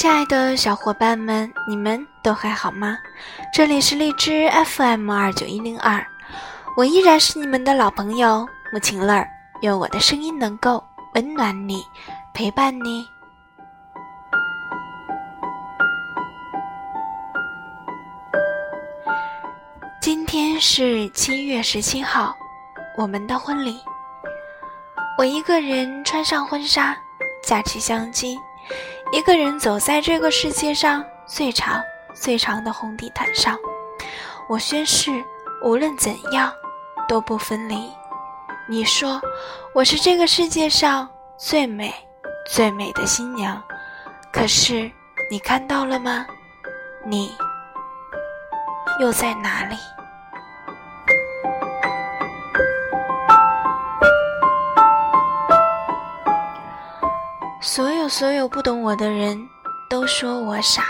[0.00, 2.96] 亲爱的小伙伴们，你们都还好吗？
[3.52, 6.02] 这里是荔枝 FM 二九一零二，
[6.74, 9.28] 我依然是你们的老朋友木晴乐儿，
[9.60, 10.82] 愿我的声音能够
[11.12, 11.84] 温暖你，
[12.32, 13.06] 陪伴你。
[20.00, 22.34] 今天是七月十七号，
[22.96, 23.78] 我们的婚礼。
[25.18, 26.96] 我一个人穿上婚纱，
[27.44, 28.38] 架起相机。
[29.12, 31.82] 一个人走在这个世界上最长、
[32.14, 33.58] 最长的红地毯上，
[34.48, 35.10] 我宣誓，
[35.64, 36.52] 无论怎样
[37.08, 37.90] 都不分离。
[38.68, 39.20] 你说，
[39.74, 41.92] 我是这个世界上最美、
[42.48, 43.60] 最美的新娘。
[44.32, 44.88] 可是，
[45.28, 46.24] 你看到了吗？
[47.04, 47.34] 你
[49.00, 49.76] 又在哪里？
[57.62, 59.38] 所有所有不懂我的人
[59.90, 60.82] 都说我傻，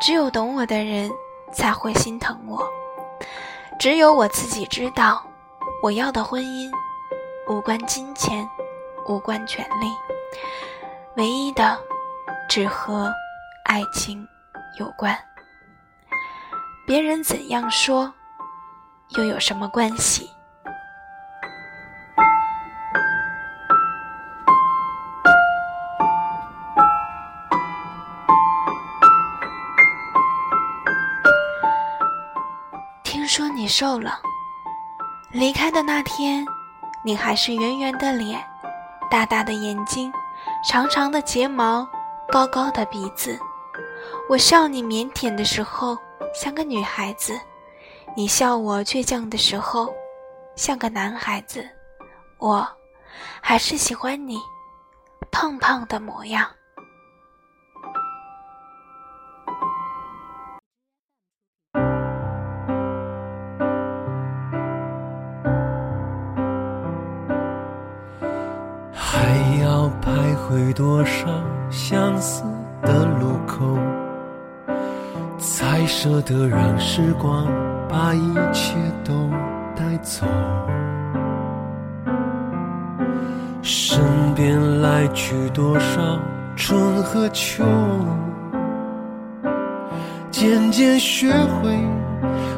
[0.00, 1.10] 只有懂我的人
[1.52, 2.64] 才会心疼我。
[3.76, 5.26] 只有我自己知道，
[5.82, 6.70] 我要的婚姻
[7.48, 8.48] 无关金钱，
[9.08, 9.92] 无关权利，
[11.16, 11.76] 唯一的
[12.48, 13.12] 只和
[13.64, 14.26] 爱情
[14.78, 15.18] 有关。
[16.86, 18.14] 别人怎样说，
[19.16, 20.30] 又有什么关系？
[33.36, 34.18] 说你瘦了，
[35.30, 36.42] 离开的那天，
[37.04, 38.42] 你还是圆圆的脸，
[39.10, 40.10] 大大的眼睛，
[40.66, 41.86] 长长的睫毛，
[42.32, 43.38] 高高的鼻子。
[44.26, 45.98] 我笑你腼腆的时候
[46.34, 47.38] 像个女孩子，
[48.16, 49.94] 你笑我倔强的时候
[50.54, 51.62] 像个男孩子。
[52.38, 52.66] 我
[53.42, 54.40] 还是喜欢你
[55.30, 56.48] 胖胖的模样。
[70.76, 71.26] 多少
[71.70, 72.42] 相似
[72.82, 73.78] 的路口，
[75.38, 77.46] 才舍得让时光
[77.88, 79.14] 把一切都
[79.74, 80.26] 带走？
[83.62, 83.98] 身
[84.34, 86.20] 边来去多少
[86.56, 87.64] 春和秋，
[90.30, 91.74] 渐渐学会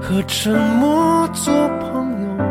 [0.00, 2.44] 和沉默做朋友，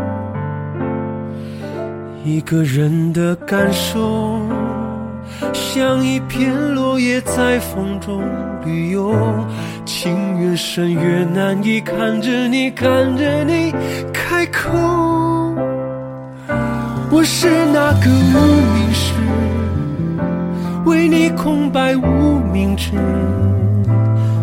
[2.24, 4.40] 一个人的感受。
[5.54, 8.24] 像一片落叶在风中
[8.66, 9.14] 旅游，
[9.86, 13.74] 情越深越难以看着你，看着你
[14.14, 14.70] 开口。
[17.12, 18.38] 我是那个无
[18.74, 19.14] 名氏，
[20.86, 22.92] 为你空白无名指，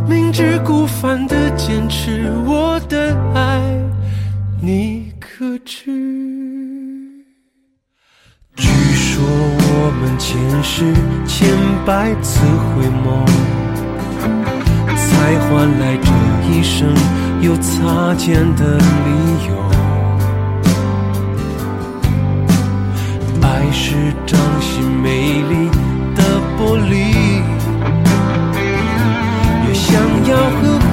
[0.09, 2.22] 明知故犯的坚持，
[11.85, 13.27] 百次回眸，
[14.95, 16.09] 才换来这
[16.49, 16.95] 一生
[17.41, 19.11] 又擦肩的理
[19.49, 19.51] 由。
[23.43, 25.69] 爱是掌心美丽
[26.15, 26.23] 的
[26.57, 27.43] 玻璃，
[29.67, 30.93] 越想要呵护，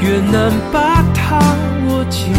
[0.00, 1.40] 越难把它
[1.88, 2.32] 握紧。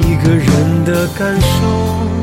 [0.00, 2.21] 一个人的感受。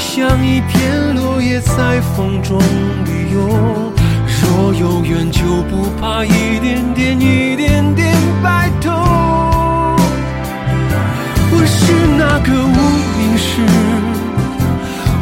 [0.00, 2.58] 像一片落叶在风中
[3.04, 3.92] 旅游，
[4.40, 8.90] 若有缘就不怕一点点一点点白头。
[11.52, 12.78] 我是那个无
[13.18, 13.60] 名氏，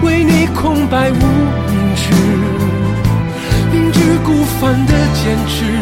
[0.06, 1.27] 为你空白无
[1.67, 2.15] 名指，
[3.72, 5.78] 明知故犯的坚持，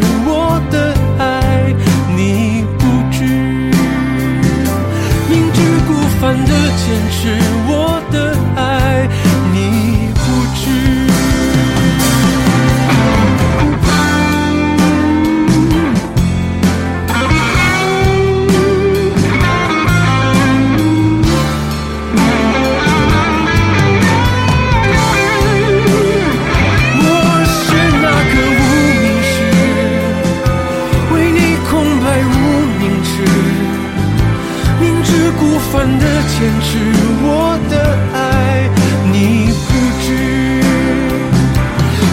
[35.38, 36.79] 孤帆的坚持，
[37.23, 37.75] 我的
[38.15, 38.69] 爱，
[39.12, 39.71] 你不
[40.03, 40.06] 知，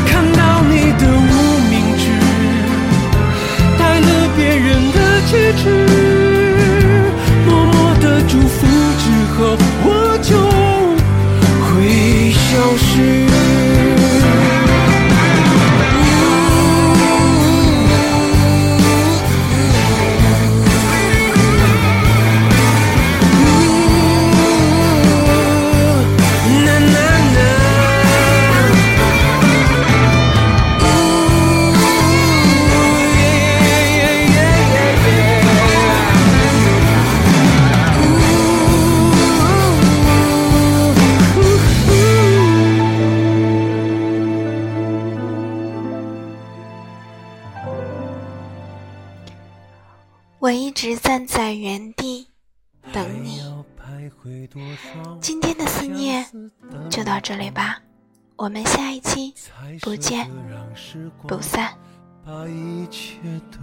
[0.05, 1.33] 看到你的无
[1.69, 2.03] 名指，
[3.77, 4.97] 带了别人的
[5.29, 5.63] 戒指，
[7.45, 8.57] 默默的祝福
[8.99, 9.03] 之
[9.37, 10.12] 后，我。
[50.43, 52.27] 我一直站在原地
[52.91, 53.41] 等你。
[55.21, 56.25] 今天的思念
[56.89, 57.81] 就到这里吧，
[58.35, 59.33] 我们下一期
[59.79, 60.29] 不见
[61.29, 61.73] 不散。
[62.25, 63.19] 把一切
[63.53, 63.57] 都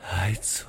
[0.00, 0.64] 带走。